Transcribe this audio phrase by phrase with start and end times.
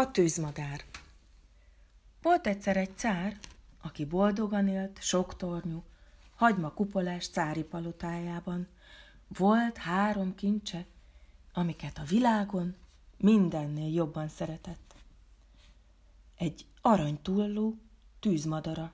[0.00, 0.84] A tűzmadár
[2.22, 3.38] Volt egyszer egy cár,
[3.82, 5.82] aki boldogan élt, sok tornyú,
[6.34, 8.68] hagyma kupolás cári palotájában.
[9.28, 10.84] Volt három kincse,
[11.52, 12.76] amiket a világon
[13.16, 14.94] mindennél jobban szeretett.
[16.36, 17.76] Egy aranytulló
[18.20, 18.92] tűzmadara,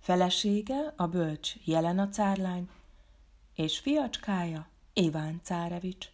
[0.00, 2.68] felesége a bölcs Jelena cárlány,
[3.54, 6.06] és fiacskája Iván Cárevics.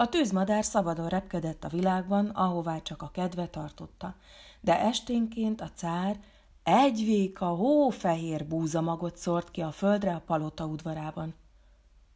[0.00, 4.14] A tűzmadár szabadon repkedett a világban, ahová csak a kedve tartotta,
[4.60, 6.20] de esténként a cár
[6.62, 11.34] egy véka hófehér búzamagot szort ki a földre a palota udvarában.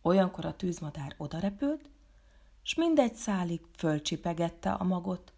[0.03, 1.91] Olyankor a tűzmadár odarepült,
[2.63, 5.33] s mindegy szálig fölcsipegette a magot,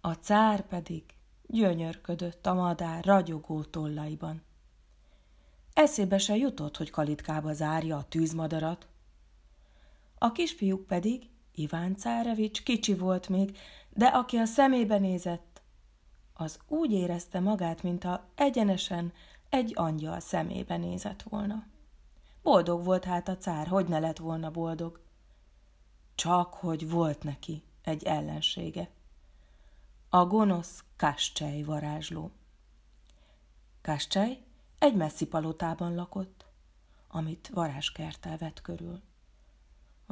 [0.00, 1.04] a cár pedig
[1.46, 4.42] gyönyörködött a madár ragyogó tollaiban.
[5.72, 8.86] Eszébe se jutott, hogy kalitkába zárja a tűzmadarat.
[10.18, 13.58] A kisfiúk pedig Iván Cárevics kicsi volt még,
[13.90, 15.62] de aki a szemébe nézett,
[16.34, 19.12] az úgy érezte magát, mintha egyenesen
[19.48, 21.66] egy angyal szemébe nézett volna.
[22.42, 25.00] Boldog volt hát a cár, hogy ne lett volna boldog.
[26.14, 28.90] Csak hogy volt neki egy ellensége.
[30.08, 32.30] A gonosz Kascsej varázsló.
[33.82, 34.42] Kascsej
[34.78, 36.46] egy messzi palotában lakott,
[37.08, 39.00] amit varázskertel vett körül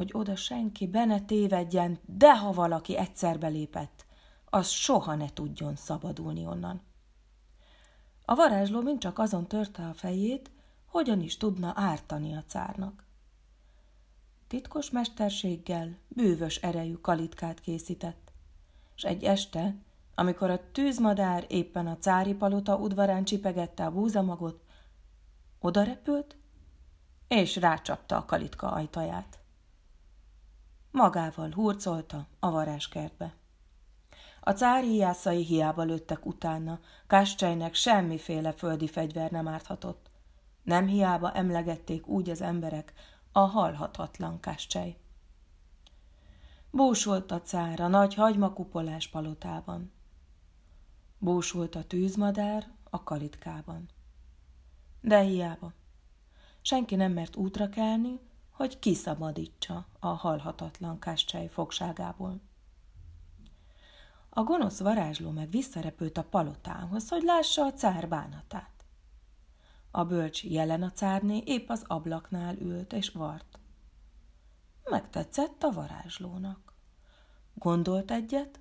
[0.00, 4.06] hogy oda senki be ne tévedjen, de ha valaki egyszer belépett,
[4.44, 6.80] az soha ne tudjon szabadulni onnan.
[8.24, 10.50] A varázsló mind csak azon törte a fejét,
[10.86, 13.04] hogyan is tudna ártani a cárnak.
[14.46, 18.32] Titkos mesterséggel bűvös erejű kalitkát készített,
[18.96, 19.74] és egy este,
[20.14, 24.62] amikor a tűzmadár éppen a cári palota udvarán csipegette a búzamagot,
[25.58, 26.36] odarepült,
[27.28, 29.39] és rácsapta a kalitka ajtaját.
[30.90, 33.34] Magával hurcolta a varázskertbe.
[34.40, 40.10] A cári jászai hiába lőttek utána, Káscsejnek semmiféle földi fegyver nem árthatott.
[40.62, 42.92] Nem hiába emlegették úgy az emberek
[43.32, 44.96] a halhatatlan Káscsej.
[46.70, 49.92] Búsult a cár a nagy hagymakupolás palotában.
[51.18, 53.88] Búsult a tűzmadár a kalitkában.
[55.00, 55.72] De hiába.
[56.60, 58.20] Senki nem mert útra kelni,
[58.60, 62.40] hogy kiszabadítsa a halhatatlan Káscsej fogságából.
[64.28, 68.84] A gonosz varázsló meg visszarepült a palotához, hogy lássa a cár bánatát.
[69.90, 73.58] A bölcs jelen a cárné épp az ablaknál ült és vart.
[74.84, 76.72] Megtetszett a varázslónak.
[77.54, 78.60] Gondolt egyet,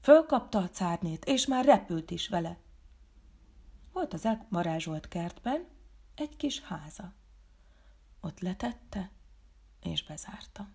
[0.00, 2.58] fölkapta a cárnét, és már repült is vele.
[3.92, 5.66] Volt az elvarázsolt kertben
[6.14, 7.12] egy kis háza.
[8.26, 9.10] Ott letette,
[9.82, 10.68] és bezárta.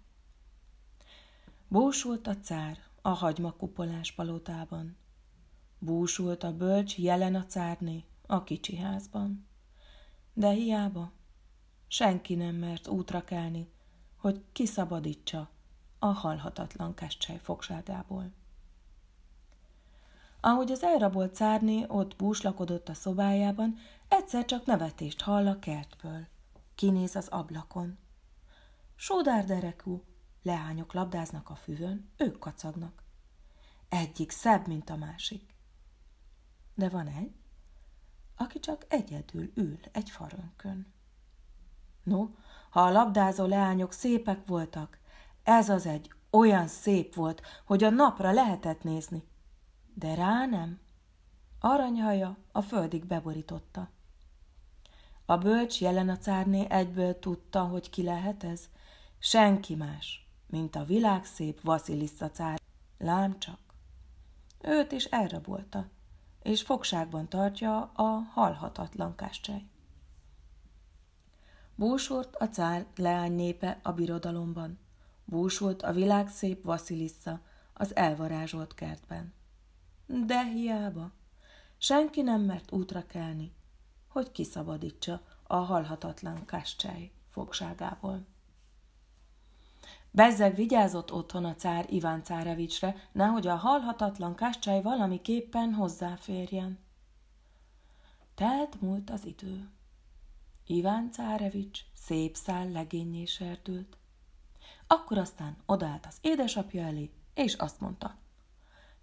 [1.67, 4.97] Búsult a cár a hagymakupolás palotában.
[5.79, 9.47] Búsult a bölcs jelen a cárné a kicsi házban.
[10.33, 11.11] De hiába,
[11.87, 13.69] senki nem mert útra kelni,
[14.15, 15.49] hogy kiszabadítsa
[15.99, 18.31] a halhatatlan kescsej fogságából.
[20.41, 26.27] Ahogy az elrabolt cárné ott búslakodott a szobájában, egyszer csak nevetést hall a kertből
[26.81, 27.97] kinéz az ablakon.
[28.95, 30.03] Sódárderekú,
[30.41, 33.03] leányok labdáznak a füvön, ők kacagnak.
[33.89, 35.55] Egyik szebb, mint a másik.
[36.75, 37.35] De van egy,
[38.35, 40.93] aki csak egyedül ül egy farönkön.
[42.03, 42.29] No,
[42.69, 44.99] ha a labdázó leányok szépek voltak,
[45.43, 49.23] ez az egy olyan szép volt, hogy a napra lehetett nézni.
[49.93, 50.79] De rá nem.
[51.59, 53.89] Aranyhaja a földig beborította.
[55.31, 58.69] A bölcs jelen a cárné egyből tudta, hogy ki lehet ez.
[59.19, 62.59] Senki más, mint a világszép Vasilissa cár.
[62.97, 63.59] Lám csak.
[64.61, 65.87] Őt is elrabolta,
[66.41, 69.65] és fogságban tartja a halhatatlan káscsej.
[71.75, 74.79] Búsult a cár leány népe a birodalomban.
[75.25, 77.39] Búsult a világszép Vasilissa
[77.73, 79.33] az elvarázsolt kertben.
[80.05, 81.11] De hiába.
[81.77, 83.51] Senki nem mert útra kelni,
[84.11, 88.25] hogy kiszabadítsa a halhatatlan Kascsely fogságából.
[90.11, 96.79] Bezzeg vigyázott otthon a cár Iván Cárevicsre, nehogy a halhatatlan Kascsely valamiképpen hozzáférjen.
[98.35, 99.69] Telt múlt az idő.
[100.65, 103.97] Iván Cárevics szép szál legényé serdült.
[104.87, 108.20] Akkor aztán odállt az édesapja elé, és azt mondta.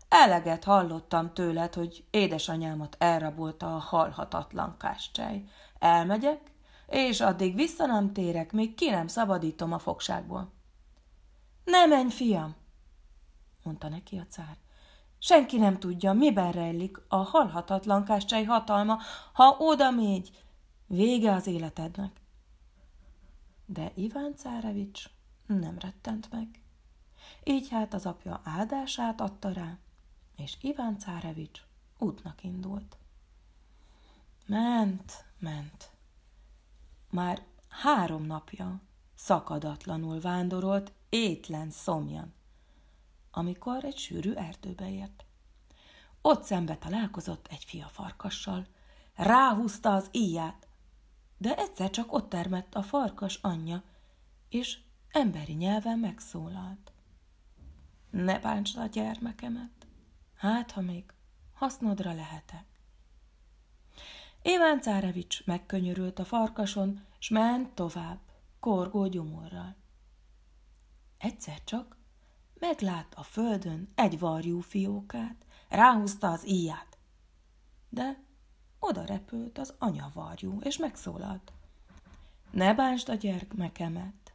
[0.08, 5.44] Eleget hallottam tőled, hogy édesanyámat elrabolta a halhatatlan káscsej.
[5.78, 6.40] Elmegyek,
[6.86, 10.52] és addig vissza nem térek, még ki nem szabadítom a fogságból.
[11.64, 12.56] Ne menj, fiam,
[13.62, 14.56] mondta neki a cár.
[15.18, 18.98] Senki nem tudja, miben rejlik a halhatatlan káscsai hatalma,
[19.32, 20.30] ha oda mégy,
[20.86, 22.20] vége az életednek.
[23.66, 25.04] De Iván Cárevics
[25.46, 26.48] nem rettent meg.
[27.44, 29.78] Így hát az apja áldását adta rá,
[30.38, 31.60] és Iván Cárevics
[31.98, 32.96] útnak indult.
[34.46, 35.90] Ment, ment.
[37.10, 38.80] Már három napja
[39.14, 42.34] szakadatlanul vándorolt étlen szomjan,
[43.30, 45.24] amikor egy sűrű erdőbe ért.
[46.20, 48.66] Ott szembe találkozott egy fia farkassal,
[49.14, 50.68] ráhúzta az íját,
[51.38, 53.82] de egyszer csak ott termett a farkas anyja,
[54.48, 54.78] és
[55.10, 56.92] emberi nyelven megszólalt.
[58.10, 59.77] Ne bántsd a gyermekemet,
[60.38, 61.04] hát ha még
[61.54, 62.64] hasznodra lehetek.
[64.42, 68.18] Iván Cárevics megkönyörült a farkason, s ment tovább,
[68.60, 69.76] korgó gyomorral.
[71.18, 71.96] Egyszer csak
[72.54, 76.98] meglát a földön egy varjú fiókát, ráhúzta az íját.
[77.88, 78.22] De
[78.78, 81.52] oda repült az anyavarjú, és megszólalt.
[82.50, 84.32] Ne bánsd a gyermekemet,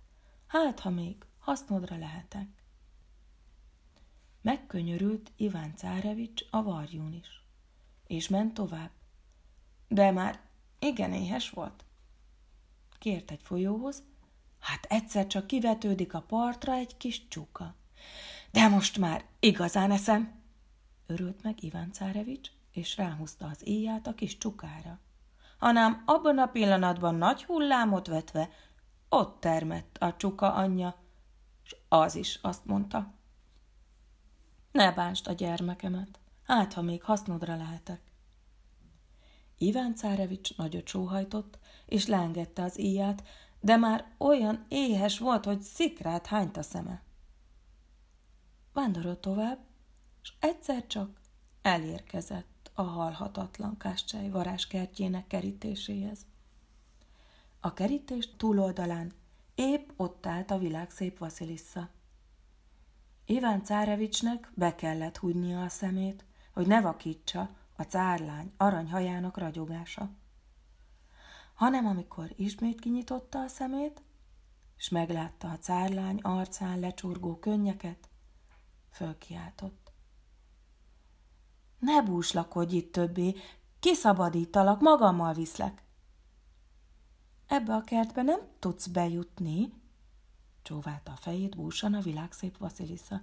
[0.48, 2.63] hát ha még hasznodra lehetek.
[4.44, 7.44] Megkönyörült Iván Cárevics a varjún is,
[8.08, 8.90] és ment tovább.
[9.88, 10.40] De már
[10.80, 11.86] igen éhes volt.
[13.00, 14.04] Kért egy folyóhoz,
[14.60, 17.76] hát egyszer csak kivetődik a partra egy kis csuka.
[18.52, 20.42] De most már igazán eszem,
[21.06, 25.00] örült meg Iván Cárevics, és ráhúzta az éjját a kis csukára.
[25.58, 28.50] Hanem abban a pillanatban nagy hullámot vetve,
[29.10, 30.96] ott termett a csuka anyja,
[31.64, 33.14] és az is azt mondta.
[34.74, 38.02] Ne bánst a gyermekemet, hát ha még hasznodra lehetek.
[39.58, 43.24] Iván Cárevics nagyot sóhajtott, és leengedte az íját,
[43.60, 47.02] de már olyan éhes volt, hogy szikrát hányt a szeme.
[48.74, 49.60] Vándorolt tovább,
[50.22, 51.20] és egyszer csak
[51.62, 56.26] elérkezett a halhatatlan káscsáj varázskertjének kerítéséhez.
[57.60, 59.14] A kerítés túloldalán
[59.56, 61.90] épp ott állt a világszép Vasilissa.
[63.26, 70.10] Iván Cárevicsnek be kellett húgynia a szemét, hogy ne vakítsa a cárlány aranyhajának ragyogása.
[71.54, 74.02] Hanem amikor ismét kinyitotta a szemét,
[74.78, 78.10] és meglátta a cárlány arcán lecsurgó könnyeket,
[78.92, 79.92] fölkiáltott.
[81.80, 83.36] Ne búslakodj itt többé,
[83.80, 85.84] kiszabadítalak, magammal viszlek.
[87.48, 89.74] Ebbe a kertbe nem tudsz bejutni,
[90.64, 93.22] csóválta a fejét búsan a világszép Vasilisza.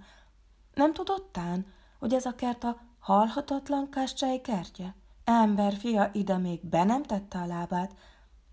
[0.73, 1.65] Nem tudottán,
[1.99, 4.95] hogy ez a kert a halhatatlan káscsai kertje?
[5.23, 7.95] Ember fia ide még be nem tette a lábát.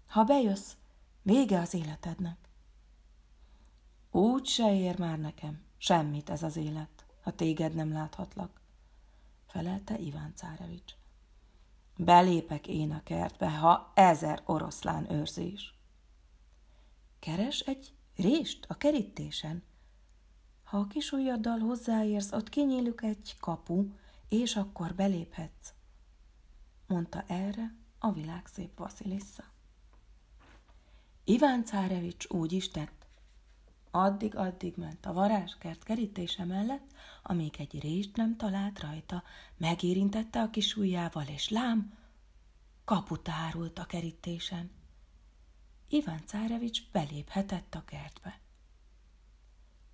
[0.09, 0.73] Ha bejössz,
[1.23, 2.49] vége az életednek.
[4.11, 8.61] Úgy se ér már nekem semmit ez az élet, ha téged nem láthatlak,
[9.47, 10.93] felelte Iván Cárevics.
[11.97, 15.75] Belépek én a kertbe, ha ezer oroszlán őrzés.
[17.19, 17.93] Keres egy
[18.23, 19.63] Rést a kerítésen.
[20.65, 23.85] Ha a kis ujjaddal hozzáérsz, ott kinyílik egy kapu,
[24.29, 25.73] és akkor beléphetsz,
[26.87, 29.45] mondta erre a világszép Vasilissa.
[31.25, 33.07] Iván Cárevics úgy is tett.
[33.91, 39.23] Addig-addig ment a varázskert kerítése mellett, amíg egy rést nem talált rajta,
[39.57, 41.99] megérintette a kis ujjával, és lám,
[42.85, 44.78] kaput árult a kerítésen.
[45.89, 48.41] Iván Cárevics beléphetett a kertbe.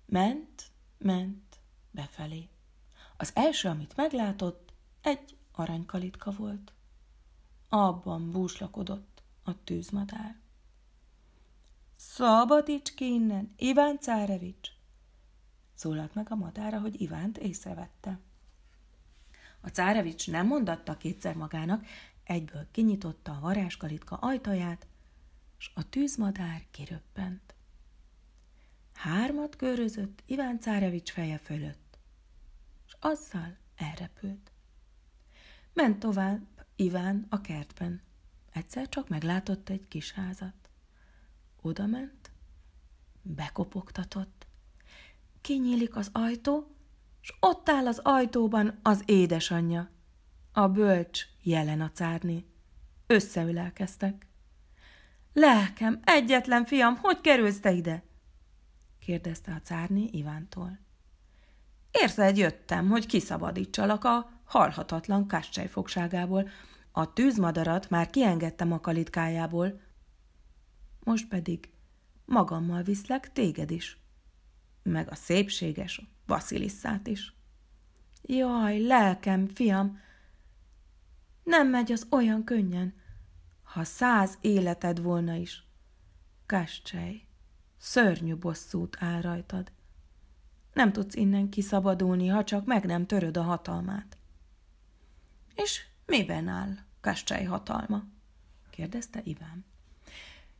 [0.05, 1.59] Ment, ment
[1.91, 2.49] befelé.
[3.17, 6.73] Az első, amit meglátott, egy aranykalitka volt.
[7.69, 10.39] Abban búslakodott a tűzmadár.
[11.95, 14.69] Szabadíts ki innen, Iván Cárevics!
[15.73, 18.19] Szólalt meg a madára, hogy Ivánt észrevette.
[19.61, 21.85] A Cárevics nem mondatta kétszer magának,
[22.23, 24.87] egyből kinyitotta a varázskalitka ajtaját,
[25.57, 27.55] s a tűzmadár kiröppent.
[28.93, 31.97] Hármat körözött Iván Cárevics feje fölött,
[32.87, 34.51] és azzal elrepült.
[35.73, 38.01] Ment tovább Iván a kertben.
[38.51, 40.69] Egyszer csak meglátott egy kis házat.
[41.61, 42.31] Oda ment,
[43.21, 44.47] bekopogtatott.
[45.41, 46.75] Kinyílik az ajtó,
[47.21, 49.89] és ott áll az ajtóban az édesanyja.
[50.51, 52.45] A bölcs jelen a cárni.
[53.07, 54.24] Összeülelkeztek.
[55.37, 58.03] Lelkem, egyetlen fiam, hogy kerülsz te ide?
[58.99, 60.79] kérdezte a cárni Ivántól.
[61.91, 66.49] Érted, jöttem, hogy kiszabadítsalak a halhatatlan káscsej fogságából.
[66.91, 69.81] A tűzmadarat már kiengedtem a kalitkájából.
[70.99, 71.69] Most pedig
[72.25, 73.97] magammal viszlek téged is,
[74.83, 77.33] meg a szépséges Vasilisszát is.
[78.21, 79.99] Jaj, lelkem, fiam,
[81.43, 82.93] nem megy az olyan könnyen,
[83.75, 85.63] ha száz életed volna is.
[86.45, 87.27] Kascsej,
[87.77, 89.71] szörnyű bosszút áll rajtad.
[90.73, 94.17] Nem tudsz innen kiszabadulni, ha csak meg nem töröd a hatalmát.
[95.55, 98.03] És miben áll Kascsej hatalma?
[98.69, 99.65] kérdezte Iván.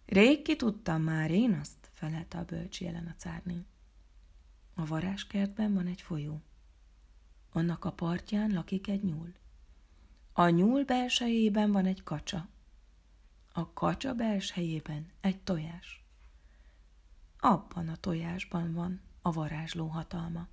[0.05, 3.65] Rég ki tudtam már én azt, felelte a bölcs jelen a cárné.
[4.74, 6.41] A varáskertben van egy folyó.
[7.51, 9.34] Annak a partján lakik egy nyúl.
[10.34, 12.53] A nyúl belsejében van egy kacsa.
[13.57, 16.03] A kacsa belsejében egy tojás.
[17.39, 20.47] Abban a tojásban van a varázsló hatalma.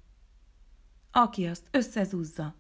[1.10, 2.54] Aki azt összezúzza,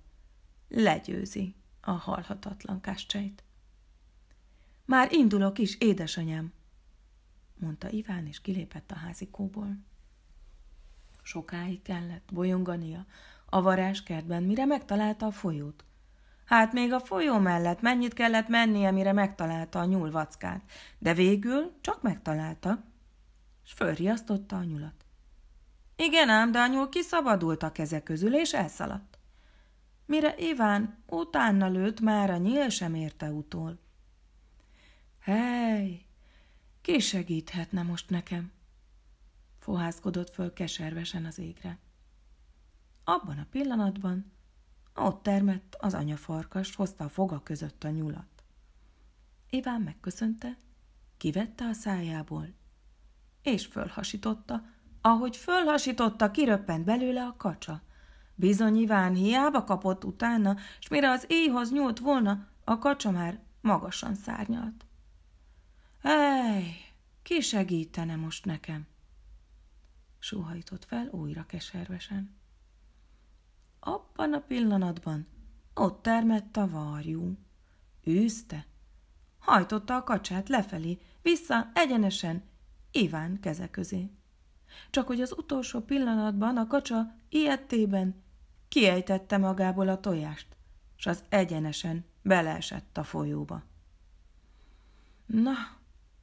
[0.68, 3.44] legyőzi a halhatatlan kascseit.
[4.84, 6.52] Már indulok is, édesanyám,
[7.54, 9.76] mondta Iván, és kilépett a házikóból.
[11.22, 13.06] Sokáig kellett bolyongania
[13.46, 15.84] a varázskertben, mire megtalálta a folyót.
[16.44, 20.62] Hát még a folyó mellett mennyit kellett mennie, mire megtalálta a nyúl vackát,
[20.98, 22.84] de végül csak megtalálta,
[23.64, 25.04] és fölriasztotta a nyulat.
[25.96, 29.18] Igen ám, de a nyúl kiszabadult a keze közül, és elszaladt.
[30.06, 33.78] Mire Iván utána lőtt, már a nyíl sem érte utól.
[35.20, 36.04] Hely,
[36.80, 38.52] ki segíthetne most nekem?
[39.58, 41.78] Fohászkodott föl keservesen az égre.
[43.04, 44.32] Abban a pillanatban
[44.94, 48.44] ott termett az anyafarkas, hozta a foga között a nyulat.
[49.50, 50.58] Iván megköszönte,
[51.16, 52.48] kivette a szájából,
[53.42, 54.64] és fölhasította,
[55.00, 57.82] ahogy fölhasította, kiröppent belőle a kacsa.
[58.34, 64.14] Bizony Iván hiába kapott utána, és mire az éjhoz nyúlt volna, a kacsa már magasan
[64.14, 64.86] szárnyalt.
[66.02, 68.86] Ej, ki segítene most nekem?
[70.18, 72.41] Sóhajtott fel újra keservesen.
[73.84, 75.26] Abban a pillanatban
[75.74, 77.38] ott termett a varjú.
[78.04, 78.66] Őzte.
[79.38, 82.42] Hajtotta a kacsát lefelé, vissza egyenesen
[82.90, 84.10] Iván keze közé.
[84.90, 88.22] Csak hogy az utolsó pillanatban a kacsa ilyettében
[88.68, 90.56] kiejtette magából a tojást,
[90.96, 93.62] s az egyenesen beleesett a folyóba.
[95.26, 95.54] Na,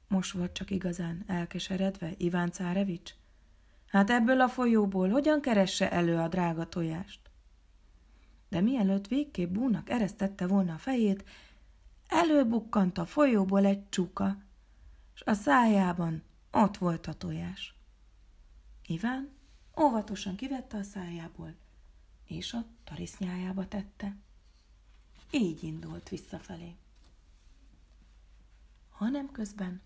[0.07, 3.13] most volt csak igazán elkeseredve Iván Cárevics?
[3.87, 7.28] Hát ebből a folyóból hogyan keresse elő a drága tojást?
[8.49, 11.23] De mielőtt végképp búnak eresztette volna a fejét,
[12.07, 14.37] előbukkant a folyóból egy csuka,
[15.13, 17.73] és a szájában ott volt a tojás.
[18.85, 19.29] Iván
[19.81, 21.55] óvatosan kivette a szájából,
[22.25, 24.15] és a tarisznyájába tette.
[25.31, 26.75] Így indult visszafelé.
[28.89, 29.81] Hanem közben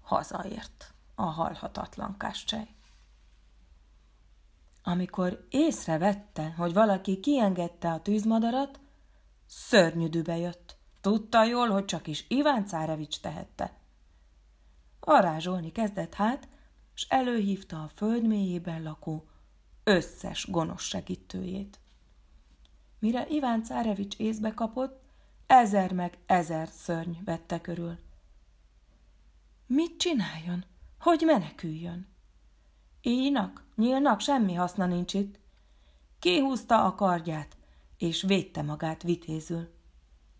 [0.00, 2.68] hazaért a halhatatlan káscsej.
[4.82, 8.80] Amikor észrevette, hogy valaki kiengedte a tűzmadarat,
[9.46, 10.76] szörnyűdűbe jött.
[11.00, 13.80] Tudta jól, hogy csak is Iván Cárevics tehette.
[15.00, 16.48] Varázsolni kezdett hát,
[16.94, 19.26] és előhívta a föld mélyében lakó
[19.84, 21.80] összes gonosz segítőjét.
[22.98, 25.02] Mire Iván Cárevics észbe kapott,
[25.46, 27.98] ezer meg ezer szörny vette körül.
[29.66, 30.64] Mit csináljon?
[30.98, 32.11] Hogy meneküljön?
[33.02, 35.38] Íjnak, nyílnak semmi haszna nincs itt.
[36.18, 37.56] Kihúzta a kardját,
[37.96, 39.74] és védte magát vitézül.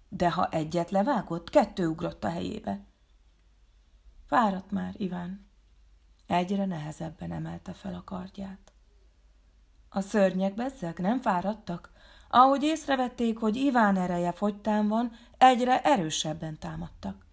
[0.08, 2.84] De ha egyet levágott, kettő ugrott a helyébe.
[4.26, 5.46] Fáradt már Iván.
[6.26, 8.72] Egyre nehezebben emelte fel a kardját.
[9.88, 11.92] A szörnyek bezzeg nem fáradtak,
[12.28, 17.26] ahogy észrevették, hogy Iván ereje fogytán van, egyre erősebben támadtak.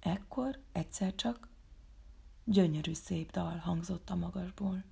[0.00, 1.48] Ekkor egyszer csak
[2.44, 4.84] Gyönyörű szép dal hangzott a magasból.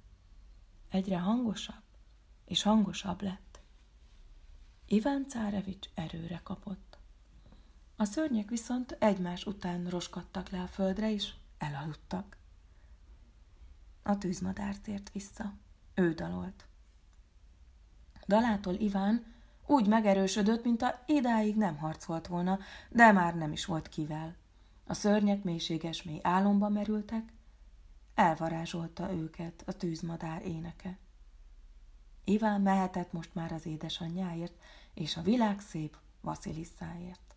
[0.90, 1.82] Egyre hangosabb
[2.44, 3.60] és hangosabb lett.
[4.86, 6.98] Iván Cárevics erőre kapott.
[7.96, 12.36] A szörnyek viszont egymás után roskadtak le a földre, és elaludtak.
[14.02, 15.52] A tűzmadár tért vissza.
[15.94, 16.66] Ő dalolt.
[18.26, 19.24] Dalától Iván
[19.66, 22.58] úgy megerősödött, mint a idáig nem harcolt volna,
[22.90, 24.36] de már nem is volt kivel.
[24.86, 27.32] A szörnyek mélységes mély álomba merültek,
[28.14, 30.98] Elvarázsolta őket a tűzmadár éneke.
[32.24, 34.54] Iván mehetett most már az édesanyjáért,
[34.94, 37.36] és a világ szép Vasilisszáért.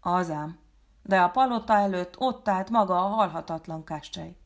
[0.00, 0.58] Azám,
[1.02, 4.36] de a palota előtt ott állt maga a halhatatlan kascsej.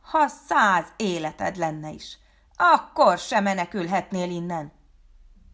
[0.00, 2.18] Ha száz életed lenne is,
[2.56, 4.72] akkor se menekülhetnél innen,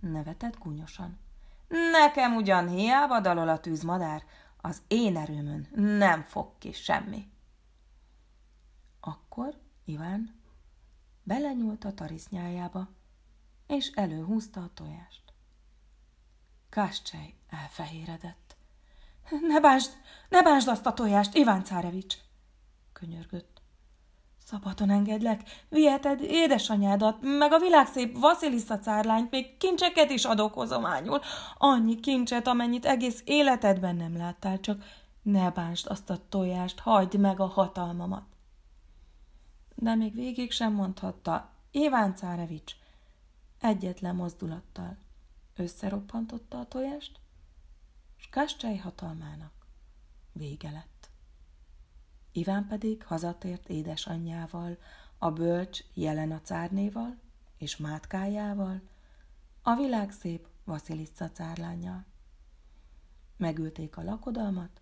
[0.01, 1.19] nevetett gúnyosan.
[1.93, 4.23] Nekem ugyan hiába dalol a tűzmadár,
[4.61, 7.31] az én erőmön nem fog ki semmi.
[9.39, 9.55] Akkor
[9.85, 10.35] Iván
[11.23, 12.89] belenyúlt a tarisznyájába,
[13.67, 15.23] és előhúzta a tojást.
[16.69, 18.57] Káscsej elfehéredett.
[19.49, 19.91] Ne bánsd,
[20.29, 22.17] ne bánsd azt a tojást, Iván Cárevics!
[22.93, 23.63] könyörgött.
[24.45, 31.21] Szabadon engedlek, viheted édesanyádat, meg a világszép Vasilisza cárlányt, még kincseket is adok hozományul.
[31.59, 34.85] Annyi kincset, amennyit egész életedben nem láttál, csak
[35.23, 38.28] ne bánsd azt a tojást, hagyd meg a hatalmamat.
[39.89, 42.75] De még végig sem mondhatta, Iván Cárevics
[43.61, 44.97] egyetlen mozdulattal
[45.57, 47.21] összeroppantotta a tojást,
[48.19, 49.53] és Kascsely hatalmának
[50.33, 51.11] vége lett.
[52.33, 54.79] Iván pedig hazatért édesanyjával,
[55.19, 57.19] a bölcs Jelena cárnéval
[57.59, 58.81] és mátkájával,
[59.63, 62.05] a világszép Vaszilica cárlányjal.
[63.37, 64.81] Megülték a lakodalmat,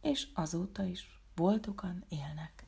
[0.00, 2.63] és azóta is boldogan élnek.